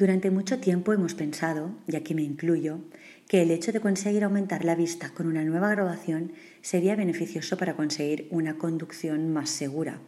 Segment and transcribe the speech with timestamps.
[0.00, 2.80] Durante mucho tiempo hemos pensado, y aquí me incluyo,
[3.28, 7.76] que el hecho de conseguir aumentar la vista con una nueva graduación sería beneficioso para
[7.76, 10.00] conseguir una conducción más segura,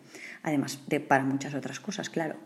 [0.43, 2.37] además de para muchas otras cosas, claro.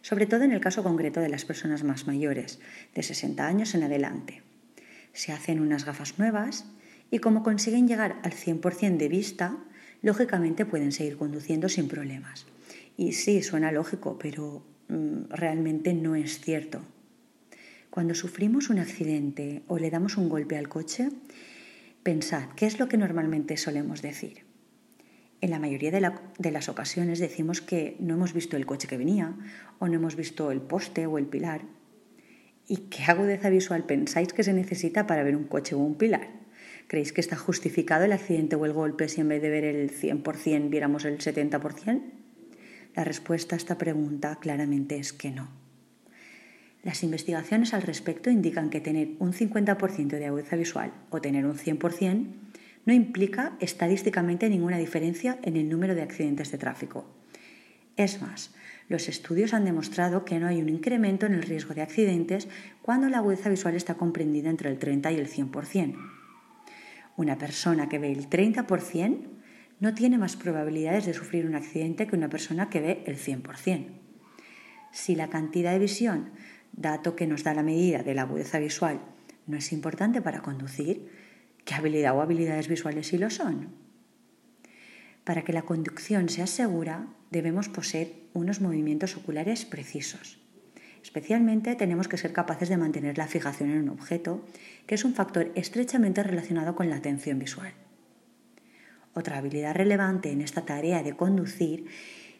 [0.00, 2.60] Sobre todo en el caso concreto de las personas más mayores,
[2.94, 4.40] de 60 años en adelante.
[5.12, 6.64] Se hacen unas gafas nuevas
[7.10, 9.58] y como consiguen llegar al 100% de vista,
[10.00, 12.46] lógicamente pueden seguir conduciendo sin problemas.
[12.96, 16.82] Y sí, suena lógico, pero realmente no es cierto.
[17.90, 21.10] Cuando sufrimos un accidente o le damos un golpe al coche,
[22.02, 24.44] pensad, ¿qué es lo que normalmente solemos decir?
[25.40, 28.96] En la mayoría de, de, las ocasiones decimos que no hemos visto el coche que
[28.96, 29.36] venía
[29.78, 31.62] o no hemos visto el poste o el pilar.
[32.66, 36.28] ¿Y qué agudeza visual pensáis que se necesita para ver un coche o un pilar?
[36.86, 39.90] ¿Creéis que está justificado el accidente o el golpe si en vez de ver el
[39.90, 42.23] 100% viéramos el 70%?
[42.94, 45.48] La respuesta a esta pregunta claramente es que no.
[46.84, 51.56] Las investigaciones al respecto indican que tener un 50% de agudeza visual o tener un
[51.56, 52.26] 100%
[52.84, 57.06] no implica estadísticamente ninguna diferencia en el número de accidentes de tráfico.
[57.96, 58.54] Es más,
[58.88, 62.48] los estudios han demostrado que no hay un incremento en el riesgo de accidentes
[62.82, 65.96] cuando la agudeza visual está comprendida entre el 30 y el 100%.
[67.16, 69.34] Una persona que ve el 30%
[69.84, 73.88] no tiene más probabilidades de sufrir un accidente que una persona que ve el 100%.
[74.92, 76.30] Si la cantidad de visión,
[76.72, 79.02] dato que nos da la medida de la agudeza visual,
[79.46, 81.10] no es importante para conducir,
[81.66, 83.74] ¿qué habilidad o habilidades visuales sí lo son?
[85.22, 90.40] Para que la conducción sea segura, debemos poseer unos movimientos oculares precisos.
[91.02, 94.46] Especialmente tenemos que ser capaces de mantener la fijación en un objeto,
[94.86, 97.74] que es un factor estrechamente relacionado con la atención visual.
[99.14, 101.86] Otra habilidad relevante en esta tarea de conducir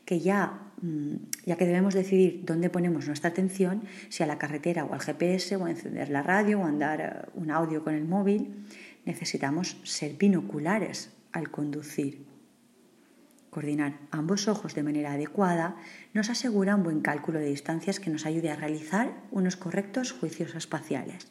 [0.04, 1.14] que ya, mm,
[1.46, 5.56] ya que debemos decidir dónde ponemos nuestra atención, si a la carretera o al GPS
[5.56, 8.66] o a encender la radio o andar eh, un audio con el móvil,
[9.04, 12.26] necesitamos ser binoculares al conducir.
[13.50, 15.76] Coordinar ambos ojos de manera adecuada
[16.12, 20.54] nos asegura un buen cálculo de distancias que nos ayude a realizar unos correctos juicios
[20.54, 21.28] espaciales.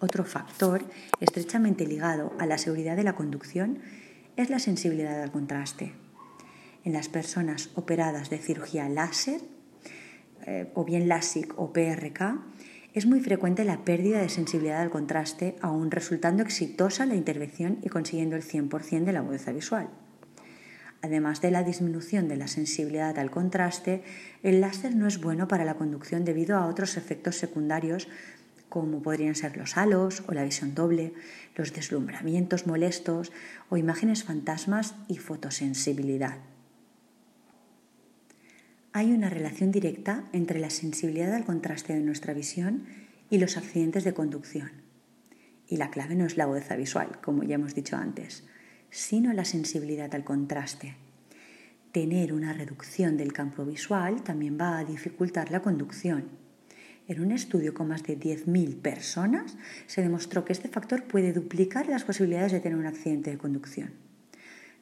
[0.00, 0.84] Otro factor
[1.20, 3.78] estrechamente ligado a la seguridad de la conducción
[4.36, 5.92] es la sensibilidad al contraste.
[6.84, 9.40] En las personas operadas de cirugía láser,
[10.46, 12.42] eh, o bien LASIK o PRK,
[12.92, 17.88] es muy frecuente la pérdida de sensibilidad al contraste, aún resultando exitosa la intervención y
[17.88, 19.88] consiguiendo el 100% de la agudeza visual.
[21.02, 24.02] Además de la disminución de la sensibilidad al contraste,
[24.42, 28.08] el láser no es bueno para la conducción debido a otros efectos secundarios
[28.74, 31.12] como podrían ser los halos o la visión doble,
[31.54, 33.30] los deslumbramientos molestos
[33.70, 36.38] o imágenes fantasmas y fotosensibilidad.
[38.92, 42.86] Hay una relación directa entre la sensibilidad al contraste de nuestra visión
[43.30, 44.72] y los accidentes de conducción.
[45.68, 48.42] Y la clave no es la agudeza visual, como ya hemos dicho antes,
[48.90, 50.96] sino la sensibilidad al contraste.
[51.92, 56.42] Tener una reducción del campo visual también va a dificultar la conducción
[57.06, 59.56] en un estudio con más de 10.000 personas
[59.86, 63.92] se demostró que este factor puede duplicar las posibilidades de tener un accidente de conducción.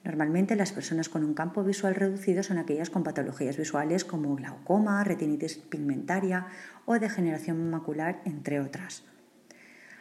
[0.04, 5.04] Normalmente las personas con un campo visual reducido son aquellas con patologías visuales como glaucoma,
[5.04, 6.46] retinitis pigmentaria
[6.86, 9.04] o degeneración macular, entre otras.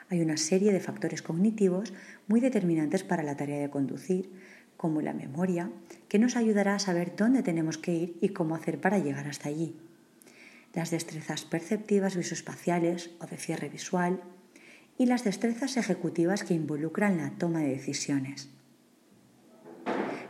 [0.10, 1.94] Hay una serie de factores cognitivos
[2.28, 4.32] muy determinantes para la tarea de conducir,
[4.76, 5.70] como la memoria,
[6.10, 9.50] que nos ayudará a saber dónde tenemos que ir y cómo hacer para llegar hasta
[9.50, 9.76] allí
[10.74, 14.22] las destrezas perceptivas visoespaciales o de cierre visual
[14.98, 18.50] y las destrezas ejecutivas que involucran la toma de decisiones.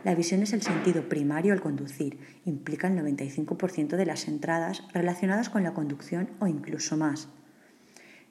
[0.04, 5.48] La visión es el sentido primario al conducir, implica el 95% de las entradas relacionadas
[5.48, 7.28] con la conducción o incluso más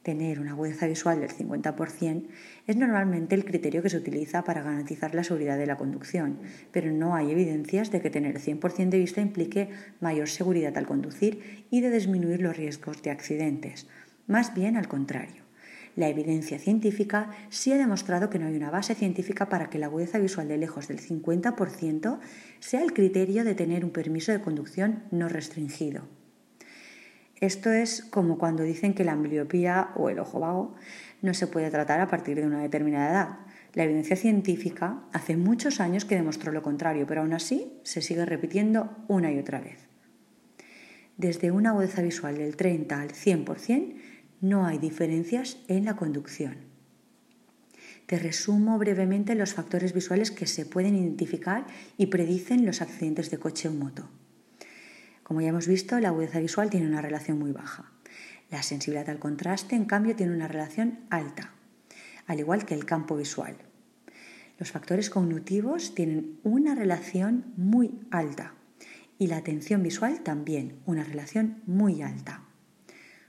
[0.03, 2.27] tener una agudeza visual del 50%
[2.67, 6.39] es normalmente el criterio que se utiliza para garantizar la seguridad de la conducción,
[6.71, 9.69] pero no hay evidencias de que tener 100% de vista implique
[9.99, 13.87] mayor seguridad al conducir y de disminuir los riesgos de accidentes.
[14.27, 15.43] Más bien al contrario.
[15.95, 19.87] La evidencia científica sí ha demostrado que no hay una base científica para que la
[19.87, 22.19] agudeza visual de lejos del 50%
[22.59, 26.20] sea el criterio de tener un permiso de conducción no restringido.
[27.41, 30.75] Esto es como cuando dicen que la ambliopía o el ojo vago
[31.23, 33.39] no se puede tratar a partir de una determinada edad.
[33.73, 38.25] La evidencia científica hace muchos años que demostró lo contrario, pero aún así se sigue
[38.25, 39.79] repitiendo una y otra vez.
[41.17, 43.95] Desde una agudeza visual del 30 al 100%
[44.41, 46.57] no hay diferencias en la conducción.
[48.05, 51.65] Te resumo brevemente los factores visuales que se pueden identificar
[51.97, 54.07] y predicen los accidentes de coche o moto.
[55.31, 57.89] Como ya hemos visto, la agudeza visual tiene una relación muy baja.
[58.49, 61.53] La sensibilidad al contraste, en cambio, tiene una relación alta,
[62.27, 63.55] al igual que el campo visual.
[64.59, 68.55] Los factores cognitivos tienen una relación muy alta
[69.17, 72.43] y la atención visual también, una relación muy alta.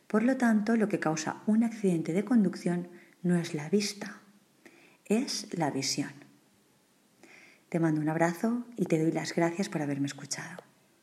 [0.09, 2.89] Por lo tanto, lo que causa un accidente de conducción
[3.23, 4.23] no es la vista,
[5.05, 6.15] es la visión.
[7.69, 10.72] Te mando un abrazo y te doy las gracias por haberme escuchado.